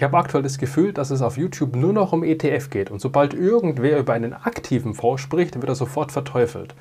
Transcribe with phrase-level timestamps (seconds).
[0.00, 3.02] Ich habe aktuell das Gefühl, dass es auf YouTube nur noch um ETF geht und
[3.02, 6.74] sobald irgendwer über einen aktiven Fonds spricht, wird er sofort verteufelt.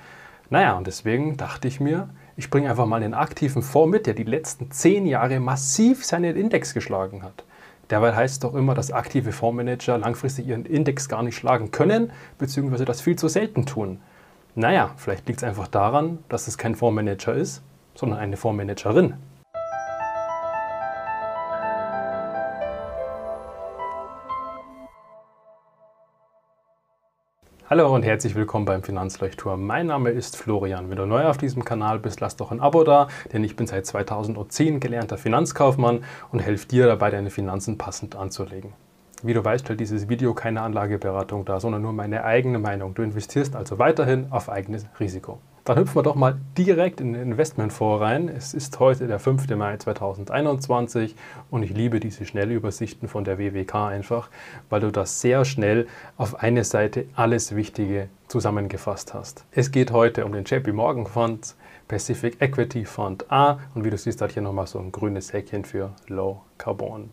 [0.50, 4.14] Naja, und deswegen dachte ich mir, ich bringe einfach mal einen aktiven Fonds mit, der
[4.14, 7.44] die letzten zehn Jahre massiv seinen Index geschlagen hat.
[7.90, 12.14] Derweil heißt es doch immer, dass aktive Fondsmanager langfristig ihren Index gar nicht schlagen können,
[12.38, 14.00] beziehungsweise das viel zu selten tun.
[14.56, 17.64] Naja, vielleicht liegt es einfach daran, dass es kein Fondsmanager ist,
[17.96, 19.16] sondern eine Fondsmanagerin.
[27.70, 29.64] Hallo und herzlich willkommen beim Finanzleuchtturm.
[29.64, 30.90] Mein Name ist Florian.
[30.90, 33.68] Wenn du neu auf diesem Kanal bist, lass doch ein Abo da, denn ich bin
[33.68, 38.74] seit 2010 gelernter Finanzkaufmann und helfe dir dabei, deine Finanzen passend anzulegen.
[39.22, 42.96] Wie du weißt, stellt dieses Video keine Anlageberatung dar, sondern nur meine eigene Meinung.
[42.96, 45.38] Du investierst also weiterhin auf eigenes Risiko.
[45.70, 48.28] Dann hüpfen wir doch mal direkt in den Investmentfonds rein.
[48.28, 49.48] Es ist heute der 5.
[49.56, 51.16] Mai 2021
[51.52, 54.32] und ich liebe diese Schnellübersichten von der WWK einfach,
[54.72, 55.86] weil du das sehr schnell
[56.18, 59.46] auf eine Seite alles Wichtige zusammengefasst hast.
[59.52, 61.54] Es geht heute um den JP Morgan Fund,
[61.88, 65.66] Pacific Equity Fund A und wie du siehst, hat hier nochmal so ein grünes Häkchen
[65.66, 67.12] für Low Carbon.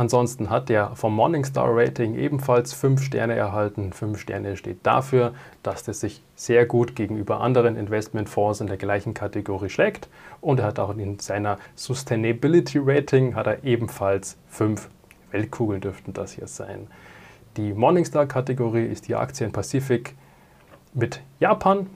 [0.00, 3.92] Ansonsten hat der vom Morningstar Rating ebenfalls 5 Sterne erhalten.
[3.92, 9.12] 5 Sterne steht dafür, dass das sich sehr gut gegenüber anderen Investmentfonds in der gleichen
[9.12, 10.08] Kategorie schlägt.
[10.40, 14.88] Und er hat auch in seiner Sustainability Rating hat er ebenfalls 5
[15.32, 16.86] Weltkugeln dürften das hier sein.
[17.58, 20.14] Die Morningstar Kategorie ist die Aktien Pacific
[20.94, 21.88] mit Japan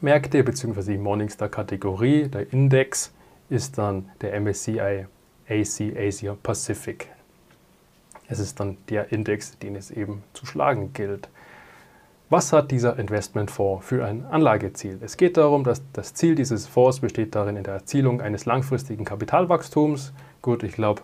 [0.00, 0.94] Märkte bzw.
[0.94, 3.14] die Morningstar Kategorie, der Index
[3.50, 5.06] ist dann der MSCI
[5.48, 7.08] AC Asia Pacific.
[8.28, 11.28] Es ist dann der Index, den es eben zu schlagen gilt.
[12.30, 14.98] Was hat dieser Investmentfonds für ein Anlageziel?
[15.02, 19.04] Es geht darum, dass das Ziel dieses Fonds besteht darin in der Erzielung eines langfristigen
[19.04, 20.12] Kapitalwachstums.
[20.40, 21.02] Gut, ich glaube,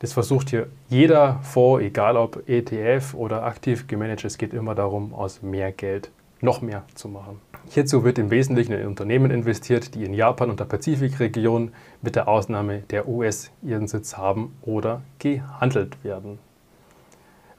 [0.00, 5.14] das versucht hier jeder Fonds, egal ob ETF oder aktiv gemanagt, es geht immer darum,
[5.14, 6.10] aus mehr Geld
[6.40, 7.40] noch mehr zu machen.
[7.68, 12.28] Hierzu wird im Wesentlichen in Unternehmen investiert, die in Japan und der Pazifikregion mit der
[12.28, 16.38] Ausnahme der US ihren Sitz haben oder gehandelt werden.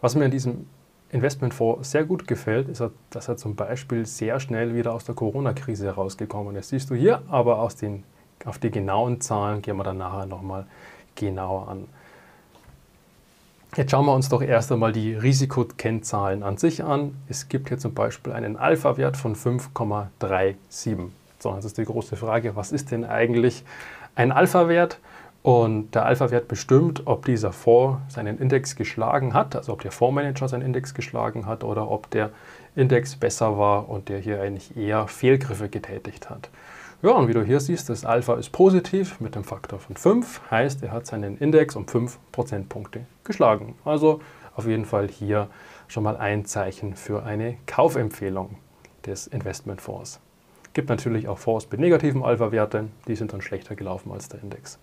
[0.02, 0.68] Was mir in diesem
[1.12, 5.86] Investmentfonds sehr gut gefällt, ist, dass er zum Beispiel sehr schnell wieder aus der Corona-Krise
[5.86, 6.69] herausgekommen ist.
[6.69, 8.03] Siehst du hier, aber aus den,
[8.46, 10.66] auf die genauen Zahlen gehen wir dann nachher nochmal
[11.16, 11.88] genauer an.
[13.77, 17.15] Jetzt schauen wir uns doch erst einmal die Risikokennzahlen an sich an.
[17.29, 21.07] Es gibt hier zum Beispiel einen Alpha-Wert von 5,37.
[21.39, 23.63] So, jetzt ist die große Frage, was ist denn eigentlich
[24.13, 24.99] ein Alpha-Wert?
[25.41, 30.49] Und der Alpha-Wert bestimmt, ob dieser Fonds seinen Index geschlagen hat, also ob der Fondsmanager
[30.49, 32.31] seinen Index geschlagen hat oder ob der
[32.75, 36.49] Index besser war und der hier eigentlich eher Fehlgriffe getätigt hat.
[37.03, 40.51] Ja, und wie du hier siehst, das Alpha ist positiv mit dem Faktor von 5,
[40.51, 43.73] heißt, er hat seinen Index um 5 Prozentpunkte geschlagen.
[43.84, 44.22] Also
[44.56, 45.47] auf jeden Fall hier
[45.88, 48.57] schon mal ein Zeichen für eine Kaufempfehlung
[49.03, 50.19] des Investmentfonds.
[50.73, 54.78] Gibt natürlich auch Fonds mit negativen Alpha-Werten, die sind dann schlechter gelaufen als der Index.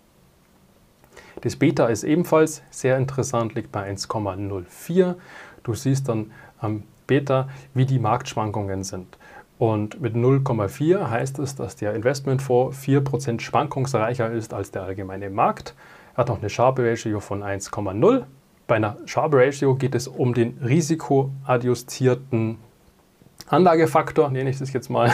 [1.39, 5.15] Das Beta ist ebenfalls sehr interessant, liegt bei 1,04.
[5.63, 9.17] Du siehst dann am Beta, wie die Marktschwankungen sind.
[9.59, 15.75] Und mit 0,4 heißt es, dass der Investmentfonds 4% schwankungsreicher ist als der allgemeine Markt.
[16.13, 18.23] Er hat noch eine Sharpe Ratio von 1,0.
[18.67, 22.57] Bei einer Sharpe Ratio geht es um den risikoadjustierten
[23.47, 25.11] Anlagefaktor, nenne ich das jetzt mal.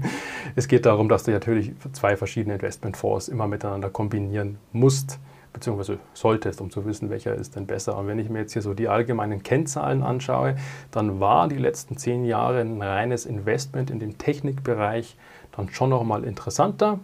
[0.56, 5.20] es geht darum, dass du natürlich zwei verschiedene Investmentfonds immer miteinander kombinieren musst
[5.54, 7.96] beziehungsweise solltest, um zu wissen, welcher ist denn besser.
[7.96, 10.56] Und wenn ich mir jetzt hier so die allgemeinen Kennzahlen anschaue,
[10.90, 15.16] dann war die letzten zehn Jahre ein reines Investment in den Technikbereich
[15.56, 16.98] dann schon nochmal interessanter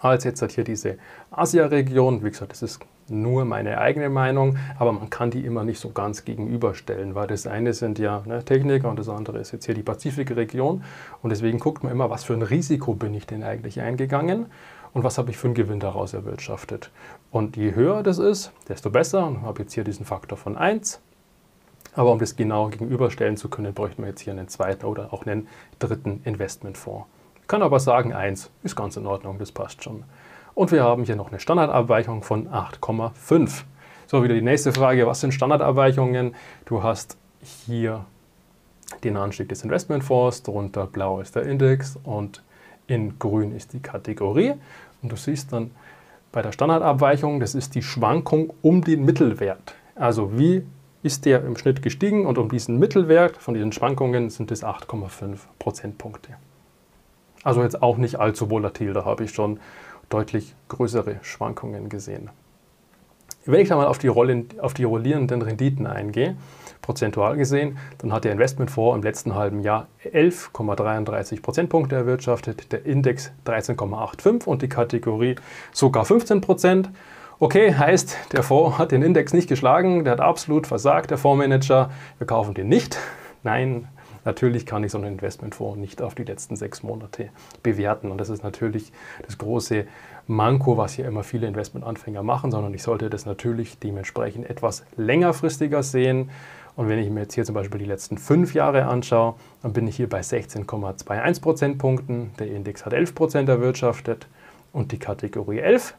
[0.00, 0.96] als jetzt halt hier diese
[1.30, 2.24] Asia-Region.
[2.24, 5.90] Wie gesagt, das ist nur meine eigene Meinung, aber man kann die immer nicht so
[5.90, 9.74] ganz gegenüberstellen, weil das eine sind ja ne, Techniker und das andere ist jetzt hier
[9.74, 10.82] die Pazifikregion.
[11.22, 14.46] Und deswegen guckt man immer, was für ein Risiko bin ich denn eigentlich eingegangen
[14.94, 16.90] und was habe ich für einen Gewinn daraus erwirtschaftet.
[17.30, 19.34] Und je höher das ist, desto besser.
[19.34, 21.00] Ich habe jetzt hier diesen Faktor von 1.
[21.94, 25.26] Aber um das genau gegenüberstellen zu können, bräuchte man jetzt hier einen zweiten oder auch
[25.26, 25.48] einen
[25.78, 27.06] dritten Investmentfonds.
[27.40, 30.04] Ich kann aber sagen, 1 ist ganz in Ordnung, das passt schon.
[30.54, 33.64] Und wir haben hier noch eine Standardabweichung von 8,5.
[34.06, 36.34] So, wieder die nächste Frage, was sind Standardabweichungen?
[36.66, 37.16] Du hast
[37.66, 38.04] hier
[39.04, 42.42] den Anstieg des Investmentfonds, darunter blau ist der Index und
[42.86, 44.54] in grün ist die Kategorie.
[45.02, 45.70] Und du siehst dann
[46.30, 49.74] bei der Standardabweichung, das ist die Schwankung um den Mittelwert.
[49.94, 50.64] Also wie
[51.02, 55.38] ist der im Schnitt gestiegen und um diesen Mittelwert von diesen Schwankungen sind es 8,5
[55.58, 56.36] Prozentpunkte.
[57.42, 59.58] Also jetzt auch nicht allzu volatil, da habe ich schon
[60.08, 62.30] deutlich größere Schwankungen gesehen.
[63.44, 66.36] Wenn ich da mal auf die, Rollen, auf die rollierenden Renditen eingehe,
[66.80, 73.32] prozentual gesehen, dann hat der Investmentfonds im letzten halben Jahr 11,33 Prozentpunkte erwirtschaftet, der Index
[73.46, 75.36] 13,85 und die Kategorie
[75.72, 76.90] sogar 15 Prozent.
[77.40, 81.90] Okay, heißt, der Fonds hat den Index nicht geschlagen, der hat absolut versagt, der Fondsmanager.
[82.18, 82.96] Wir kaufen den nicht.
[83.42, 83.88] Nein,
[84.24, 87.30] natürlich kann ich so einen Investmentfonds nicht auf die letzten sechs Monate
[87.62, 88.10] bewerten.
[88.10, 88.92] Und das ist natürlich
[89.24, 89.86] das große
[90.26, 95.82] Manko, was hier immer viele Investmentanfänger machen, sondern ich sollte das natürlich dementsprechend etwas längerfristiger
[95.82, 96.30] sehen.
[96.74, 99.86] Und wenn ich mir jetzt hier zum Beispiel die letzten fünf Jahre anschaue, dann bin
[99.86, 102.30] ich hier bei 16,21 Prozentpunkten.
[102.38, 104.26] Der Index hat 11 Prozent erwirtschaftet
[104.72, 105.94] und die Kategorie 11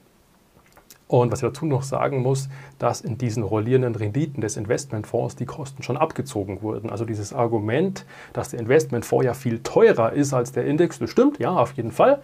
[1.22, 2.50] und was ich dazu noch sagen muss,
[2.80, 6.90] dass in diesen rollierenden Renditen des Investmentfonds die Kosten schon abgezogen wurden.
[6.90, 11.38] Also dieses Argument, dass der Investmentfonds ja viel teurer ist als der Index, das stimmt,
[11.38, 12.24] ja, auf jeden Fall.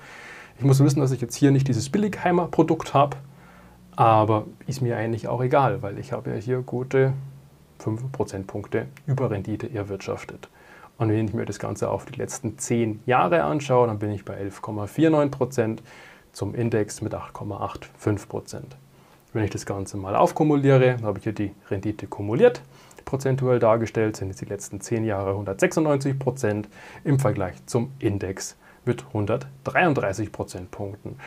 [0.58, 3.18] Ich muss wissen, dass ich jetzt hier nicht dieses Billigheimer-Produkt habe,
[3.96, 7.14] aber ist mir eigentlich auch egal, weil ich habe ja hier gute
[7.78, 10.50] 5 Prozentpunkte Überrendite erwirtschaftet.
[10.98, 14.26] Und wenn ich mir das Ganze auf die letzten 10 Jahre anschaue, dann bin ich
[14.26, 15.84] bei 11,49 Prozent
[16.40, 18.78] zum Index mit 8,85 Prozent.
[19.34, 22.62] Wenn ich das Ganze mal aufkumuliere, habe ich hier die Rendite kumuliert.
[23.04, 26.70] Prozentuell dargestellt sind jetzt die letzten 10 Jahre 196 Prozent
[27.04, 28.56] im Vergleich zum Index
[28.86, 31.18] mit 133 Prozentpunkten.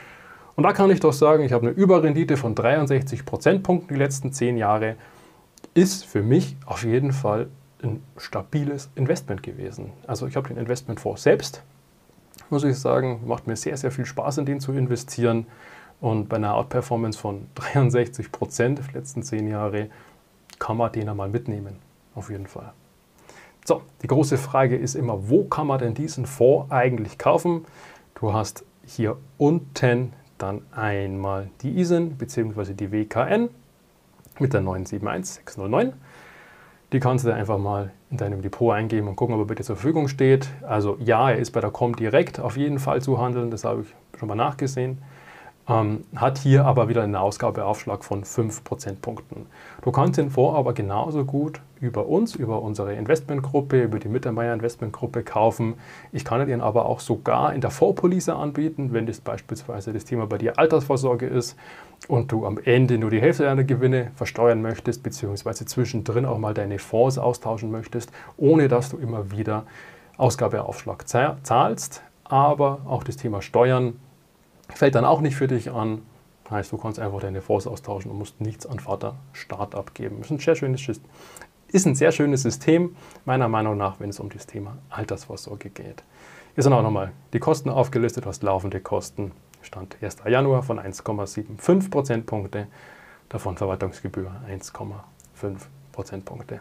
[0.57, 4.33] Und da kann ich doch sagen, ich habe eine Überrendite von 63 Prozentpunkten die letzten
[4.33, 4.97] 10 Jahre.
[5.75, 7.49] Ist für mich auf jeden Fall
[7.83, 9.93] ein stabiles Investment gewesen.
[10.07, 11.63] Also ich habe den Investmentfonds selbst
[12.51, 13.23] muss ich sagen.
[13.27, 15.47] Macht mir sehr, sehr viel Spaß, in den zu investieren.
[16.01, 19.89] Und bei einer Outperformance von 63 Prozent der letzten zehn Jahre
[20.59, 21.77] kann man den einmal mitnehmen.
[22.15, 22.73] Auf jeden Fall.
[23.65, 27.65] So, die große Frage ist immer, wo kann man denn diesen Fonds eigentlich kaufen?
[28.15, 32.75] Du hast hier unten dann einmal die ISIN bzw.
[32.75, 33.49] die WKN
[34.41, 35.93] mit der 971609.
[36.93, 39.77] Die kannst du einfach mal in deinem Depot eingeben und gucken, ob er bitte zur
[39.77, 40.49] Verfügung steht.
[40.63, 43.83] Also ja, er ist bei der Com direkt auf jeden Fall zu handeln, das habe
[43.83, 44.99] ich schon mal nachgesehen.
[45.69, 49.47] Ähm, hat hier aber wieder einen Ausgabeaufschlag von 5 Prozentpunkten.
[49.83, 54.55] Du kannst den Fonds aber genauso gut über uns, über unsere Investmentgruppe, über die Mittermeier
[54.55, 55.75] Investmentgruppe kaufen.
[56.11, 60.27] Ich kann ihn aber auch sogar in der Vorpolice anbieten, wenn das beispielsweise das Thema
[60.27, 61.57] bei dir Altersvorsorge ist
[62.09, 66.55] und du am Ende nur die Hälfte deiner Gewinne versteuern möchtest, beziehungsweise zwischendrin auch mal
[66.55, 69.65] deine Fonds austauschen möchtest, ohne dass du immer wieder
[70.17, 72.03] Ausgabeaufschlag zahlst.
[72.25, 73.95] Aber auch das Thema Steuern
[74.69, 76.03] fällt dann auch nicht für dich an.
[76.51, 80.17] Heißt, du kannst einfach deine Fonds austauschen und musst nichts an Vaterstaat abgeben.
[80.19, 80.87] Das ist ein sehr schönes,
[81.69, 86.03] ist ein sehr schönes System, meiner Meinung nach, wenn es um das Thema Altersvorsorge geht.
[86.55, 89.33] Hier sind auch nochmal die Kosten aufgelistet, hast laufende Kosten.
[89.63, 90.19] Stand 1.
[90.27, 92.67] Januar von 1,75 Prozentpunkte,
[93.29, 95.57] davon Verwaltungsgebühr 1,5
[95.93, 96.61] Prozentpunkte.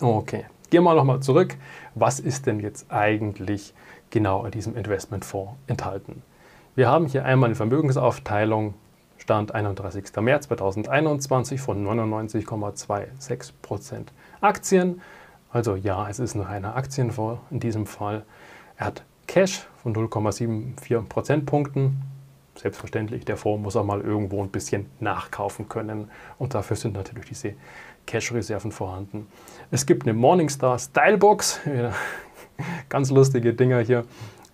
[0.00, 1.56] Okay, gehen wir nochmal zurück.
[1.94, 3.74] Was ist denn jetzt eigentlich
[4.10, 6.22] genau in diesem Investmentfonds enthalten?
[6.76, 8.74] Wir haben hier einmal eine Vermögensaufteilung,
[9.16, 10.06] Stand 31.
[10.20, 14.06] März 2021 von 99,26%
[14.40, 15.00] Aktien.
[15.52, 18.24] Also ja, es ist ein reiner Aktienfonds in diesem Fall.
[18.76, 22.02] Er hat Cash von 0,74 Prozentpunkten.
[22.56, 26.10] Selbstverständlich, der Fonds muss auch mal irgendwo ein bisschen nachkaufen können.
[26.40, 27.52] Und dafür sind natürlich diese
[28.06, 29.28] Cash-Reserven vorhanden.
[29.70, 31.60] Es gibt eine Morningstar Stylebox.
[32.88, 34.06] Ganz lustige Dinger hier.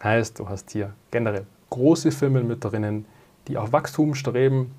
[0.02, 3.06] Heißt, du hast hier generell große Firmen mit drinnen,
[3.48, 4.72] die auf Wachstum streben.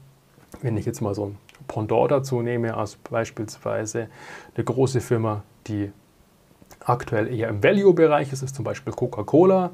[0.62, 4.10] Wenn ich jetzt mal so ein Pendant dazu nehme, als beispielsweise
[4.56, 5.92] eine große Firma, die
[6.84, 9.72] aktuell eher im Value-Bereich ist, ist zum Beispiel Coca-Cola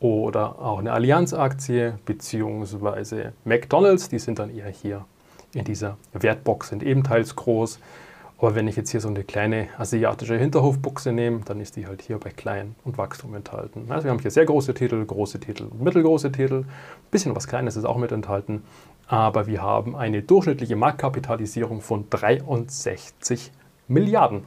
[0.00, 5.04] oder auch eine Allianz-Aktie beziehungsweise McDonald's, die sind dann eher hier
[5.54, 7.78] in dieser Wertbox, sind ebenteils groß.
[8.40, 12.00] Aber wenn ich jetzt hier so eine kleine asiatische Hinterhofbuchse nehme, dann ist die halt
[12.00, 13.84] hier bei Klein und Wachstum enthalten.
[13.90, 16.60] Also wir haben hier sehr große Titel, große Titel mittelgroße Titel.
[16.60, 16.66] Ein
[17.10, 18.62] bisschen was Kleines ist auch mit enthalten.
[19.08, 23.52] Aber wir haben eine durchschnittliche Marktkapitalisierung von 63
[23.88, 24.44] Milliarden.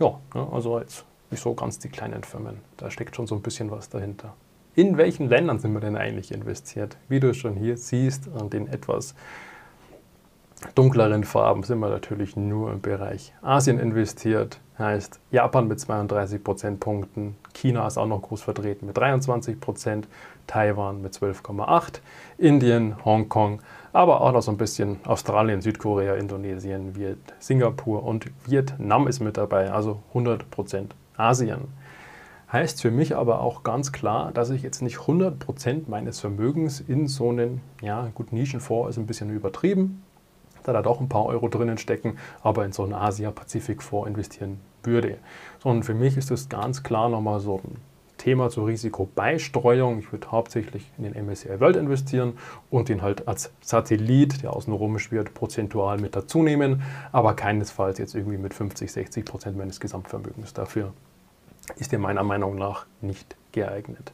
[0.00, 0.18] Ja,
[0.50, 2.56] also jetzt nicht so ganz die kleinen Firmen.
[2.78, 4.34] Da steckt schon so ein bisschen was dahinter.
[4.74, 6.96] In welchen Ländern sind wir denn eigentlich investiert?
[7.08, 9.14] Wie du schon hier siehst, an den etwas
[10.74, 14.60] dunkleren Farben sind wir natürlich nur im Bereich Asien investiert.
[14.78, 20.08] Heißt Japan mit 32 Prozentpunkten, China ist auch noch groß vertreten mit 23 Prozent,
[20.48, 22.00] Taiwan mit 12,8,
[22.38, 29.06] Indien, Hongkong, aber auch noch so ein bisschen Australien, Südkorea, Indonesien, Viet, Singapur und Vietnam
[29.06, 31.68] ist mit dabei, also 100 Prozent Asien.
[32.50, 36.80] Heißt für mich aber auch ganz klar, dass ich jetzt nicht 100 Prozent meines Vermögens
[36.80, 40.02] in so einen, ja gut, Nischenfonds ist ein bisschen übertrieben,
[40.64, 45.18] da da doch ein paar Euro drinnen stecken, aber in so einen Asia-Pazifik-Fonds investieren würde.
[45.62, 47.76] Sondern für mich ist das ganz klar nochmal so ein
[48.18, 49.98] Thema zur Risikobeisteuerung.
[49.98, 52.38] Ich würde hauptsächlich in den MSCI World investieren
[52.70, 57.98] und ihn halt als Satellit, der außen rum schwirrt, prozentual mit dazu nehmen, aber keinesfalls
[57.98, 60.54] jetzt irgendwie mit 50, 60 Prozent meines Gesamtvermögens.
[60.54, 60.92] Dafür
[61.76, 64.12] ist er meiner Meinung nach nicht geeignet.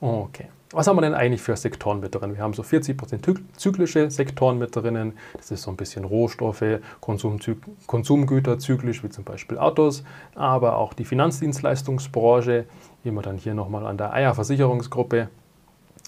[0.00, 0.46] Okay.
[0.72, 2.36] Was haben wir denn eigentlich für Sektoren mit drin?
[2.36, 5.14] Wir haben so 40% zyklische Sektoren mit drinnen.
[5.36, 6.62] Das ist so ein bisschen Rohstoffe,
[7.00, 10.04] Konsumgüter zyklisch, wie zum Beispiel Autos,
[10.36, 12.66] aber auch die Finanzdienstleistungsbranche,
[13.02, 15.28] wie wir dann hier nochmal an der Eierversicherungsgruppe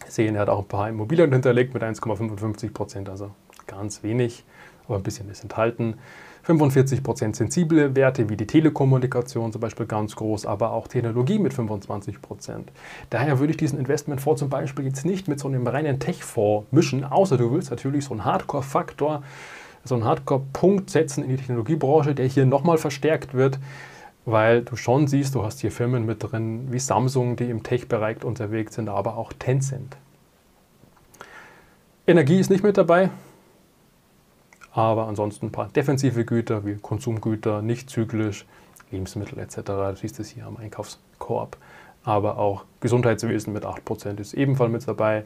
[0.07, 0.37] sehen.
[0.37, 3.33] Er hat auch ein paar Immobilien hinterlegt mit 1,55%, also
[3.67, 4.45] ganz wenig,
[4.87, 5.99] aber ein bisschen ist enthalten.
[6.47, 12.65] 45% sensible Werte wie die Telekommunikation zum Beispiel ganz groß, aber auch Technologie mit 25%.
[13.11, 17.05] Daher würde ich diesen Investmentfonds zum Beispiel jetzt nicht mit so einem reinen Tech-Fonds mischen,
[17.05, 19.23] außer du willst natürlich so einen Hardcore-Faktor,
[19.85, 23.59] so einen Hardcore-Punkt setzen in die Technologiebranche, der hier nochmal verstärkt wird
[24.25, 28.25] weil du schon siehst, du hast hier Firmen mit drin wie Samsung, die im Tech-Bereich
[28.25, 29.97] unterwegs sind, aber auch Tencent.
[32.07, 33.11] Energie ist nicht mit dabei,
[34.73, 38.47] aber ansonsten ein paar defensive Güter wie Konsumgüter, nicht zyklisch,
[38.91, 39.57] Lebensmittel etc.
[39.57, 41.57] Du siehst es hier am Einkaufskorb.
[42.05, 45.25] Aber auch Gesundheitswesen mit 8% ist ebenfalls mit dabei.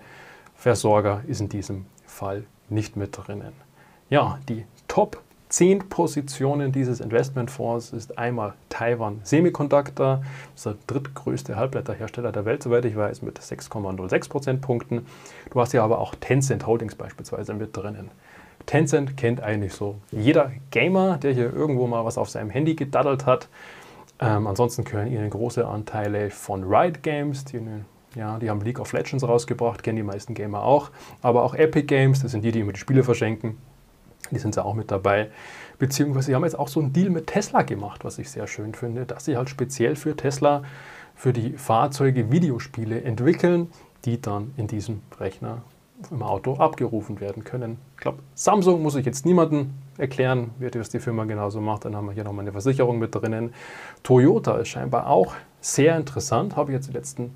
[0.55, 3.53] Versorger ist in diesem Fall nicht mit drinnen.
[4.11, 10.23] Ja, die Top 10 Positionen dieses Investmentfonds ist einmal Taiwan Semiconductor,
[10.55, 15.07] das ist der drittgrößte Halbleiterhersteller der Welt, soweit ich weiß, mit 6,06 Prozentpunkten.
[15.50, 18.11] Du hast hier aber auch Tencent Holdings beispielsweise mit drinnen.
[18.66, 23.25] Tencent kennt eigentlich so jeder Gamer, der hier irgendwo mal was auf seinem Handy gedaddelt
[23.25, 23.49] hat.
[24.18, 27.61] Ähm, ansonsten gehören ihnen große Anteile von Riot Games, die,
[28.14, 30.90] ja, die haben League of Legends rausgebracht, kennen die meisten Gamer auch.
[31.23, 33.58] Aber auch Epic Games, das sind die, die immer die Spiele verschenken.
[34.30, 35.30] Die sind ja auch mit dabei.
[35.78, 38.75] Beziehungsweise sie haben jetzt auch so einen Deal mit Tesla gemacht, was ich sehr schön
[38.75, 40.62] finde, dass sie halt speziell für Tesla,
[41.14, 43.70] für die Fahrzeuge Videospiele entwickeln,
[44.04, 45.62] die dann in diesem Rechner
[46.11, 47.79] im Auto abgerufen werden können.
[47.97, 51.85] Ich glaube, Samsung muss ich jetzt niemandem erklären, wie das die Firma genauso macht.
[51.85, 53.55] Dann haben wir hier nochmal eine Versicherung mit drinnen.
[54.03, 57.35] Toyota ist scheinbar auch sehr interessant, habe ich jetzt die letzten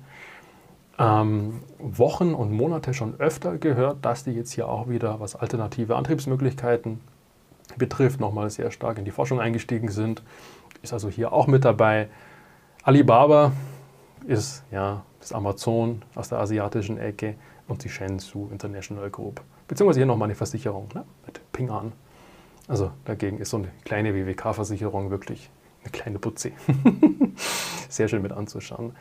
[0.99, 5.95] ähm, Wochen und Monate schon öfter gehört, dass die jetzt hier auch wieder, was alternative
[5.95, 7.01] Antriebsmöglichkeiten
[7.77, 10.21] betrifft, nochmal sehr stark in die Forschung eingestiegen sind.
[10.81, 12.09] Ist also hier auch mit dabei.
[12.83, 13.51] Alibaba
[14.27, 17.35] ist ja das Amazon aus der asiatischen Ecke
[17.71, 19.41] und die Shenzhou International Group.
[19.67, 21.05] Beziehungsweise hier nochmal eine Versicherung ne?
[21.25, 21.93] mit Ping An.
[22.67, 25.49] Also dagegen ist so eine kleine WWK-Versicherung wirklich
[25.81, 26.51] eine kleine Putze.
[27.89, 28.93] Sehr schön mit anzuschauen.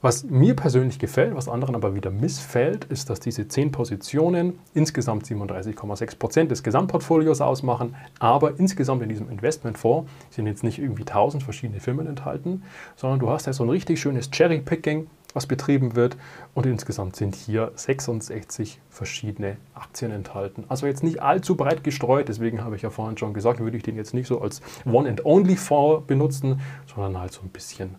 [0.00, 5.26] Was mir persönlich gefällt, was anderen aber wieder missfällt, ist, dass diese 10 Positionen insgesamt
[5.26, 11.44] 37,6 Prozent des Gesamtportfolios ausmachen, aber insgesamt in diesem Investmentfonds sind jetzt nicht irgendwie 1000
[11.44, 12.64] verschiedene Firmen enthalten,
[12.96, 16.16] sondern du hast ja so ein richtig schönes Cherry-Picking was betrieben wird.
[16.54, 20.64] Und insgesamt sind hier 66 verschiedene Aktien enthalten.
[20.68, 23.82] Also jetzt nicht allzu breit gestreut, deswegen habe ich ja vorhin schon gesagt, würde ich
[23.82, 26.60] den jetzt nicht so als One-and-Only-Fonds benutzen,
[26.92, 27.94] sondern halt so ein bisschen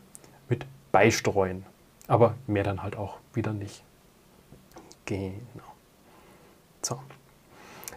[0.50, 1.66] mit beistreuen.
[2.08, 3.84] Aber mehr dann halt auch wieder nicht.
[5.06, 5.34] Genau.
[6.82, 7.00] So.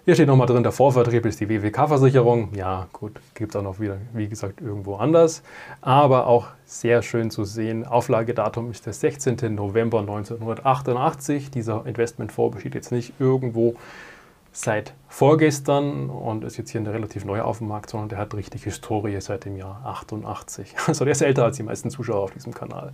[0.07, 2.51] Hier steht nochmal drin, der Vorvertrieb ist die WWK-Versicherung.
[2.55, 5.43] Ja, gut, gibt es auch noch wieder, wie gesagt, irgendwo anders.
[5.81, 9.53] Aber auch sehr schön zu sehen, Auflagedatum ist der 16.
[9.57, 11.51] November 1988.
[11.51, 13.75] Dieser Investmentfonds besteht jetzt nicht irgendwo
[14.57, 18.65] seit vorgestern und ist jetzt hier relativ neu auf dem Markt, sondern der hat richtig
[18.65, 20.75] Historie seit dem Jahr 88.
[20.87, 22.93] Also der ist älter als die meisten Zuschauer auf diesem Kanal.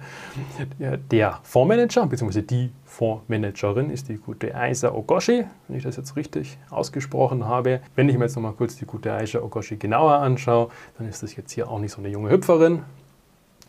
[0.80, 2.42] Der, der Fondsmanager bzw.
[2.42, 7.80] die Fondsmanagerin ist die gute Aisa Ogoshi, wenn ich das jetzt richtig ausgesprochen habe.
[7.94, 11.36] Wenn ich mir jetzt nochmal kurz die gute Aisa Ogoshi genauer anschaue, dann ist das
[11.36, 12.82] jetzt hier auch nicht so eine junge Hüpferin,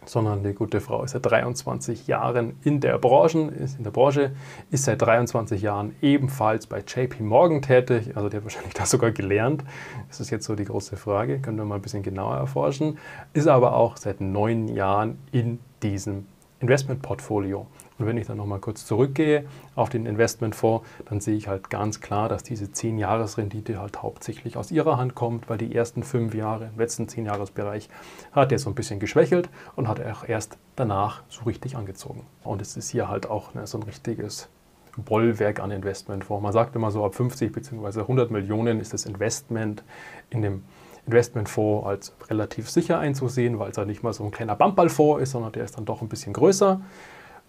[0.05, 4.31] sondern die gute Frau ist seit 23 Jahren in der Branche, ist in der Branche,
[4.71, 9.11] ist seit 23 Jahren ebenfalls bei JP Morgan tätig, also die hat wahrscheinlich da sogar
[9.11, 9.63] gelernt.
[10.07, 12.97] Das ist jetzt so die große Frage, können wir mal ein bisschen genauer erforschen.
[13.33, 16.25] Ist aber auch seit neun Jahren in diesem
[16.63, 17.67] Investmentportfolio.
[17.99, 22.01] Und wenn ich dann nochmal kurz zurückgehe auf den Investmentfonds, dann sehe ich halt ganz
[22.01, 26.69] klar, dass diese 10-Jahres-Rendite halt hauptsächlich aus ihrer Hand kommt, weil die ersten fünf Jahre,
[26.73, 27.89] im letzten 10-Jahres-Bereich,
[28.31, 32.25] hat er so ein bisschen geschwächelt und hat auch erst danach so richtig angezogen.
[32.43, 34.49] Und es ist hier halt auch ne, so ein richtiges
[34.97, 36.41] Bollwerk an Investmentfonds.
[36.41, 38.01] Man sagt immer so, ab 50 bzw.
[38.01, 39.83] 100 Millionen ist das Investment
[40.29, 40.63] in dem
[41.05, 45.31] Investmentfonds als relativ sicher einzusehen, weil es halt nicht mal so ein kleiner Bamballfonds ist,
[45.31, 46.81] sondern der ist dann doch ein bisschen größer.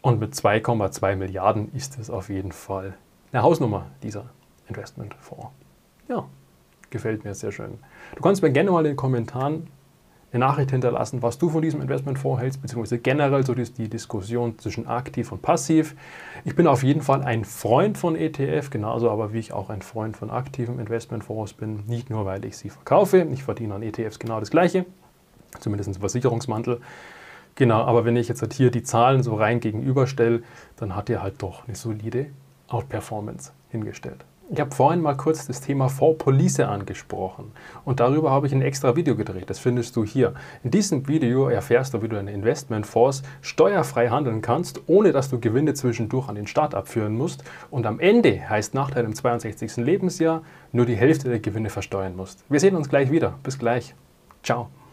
[0.02, 2.94] Und mit 2,2 Milliarden ist es auf jeden Fall
[3.32, 4.26] eine Hausnummer, dieser
[4.68, 5.48] Investmentfonds.
[6.08, 6.26] Ja,
[6.90, 7.78] gefällt mir sehr schön.
[8.14, 9.68] Du kannst mir gerne mal in den Kommentaren
[10.34, 14.58] eine Nachricht hinterlassen, was du von diesem Investment vorhältst, beziehungsweise generell so die, die Diskussion
[14.58, 15.94] zwischen aktiv und passiv.
[16.44, 19.80] Ich bin auf jeden Fall ein Freund von ETF, genauso aber wie ich auch ein
[19.80, 21.84] Freund von aktiven Investmentfonds bin.
[21.86, 24.84] Nicht nur, weil ich sie verkaufe, ich verdiene an ETFs genau das Gleiche,
[25.60, 26.80] zumindest ein Versicherungsmantel.
[27.54, 30.42] Genau, aber wenn ich jetzt halt hier die Zahlen so rein gegenüberstelle,
[30.76, 32.26] dann hat er halt doch eine solide
[32.68, 34.24] Outperformance hingestellt.
[34.50, 37.52] Ich habe vorhin mal kurz das Thema Fondspolice angesprochen
[37.86, 39.48] und darüber habe ich ein extra Video gedreht.
[39.48, 40.34] Das findest du hier.
[40.62, 45.40] In diesem Video erfährst du, wie du deine Investmentfonds steuerfrei handeln kannst, ohne dass du
[45.40, 49.78] Gewinne zwischendurch an den Staat abführen musst und am Ende heißt nach deinem 62.
[49.78, 52.44] Lebensjahr nur die Hälfte der Gewinne versteuern musst.
[52.50, 53.38] Wir sehen uns gleich wieder.
[53.42, 53.94] Bis gleich.
[54.42, 54.68] Ciao.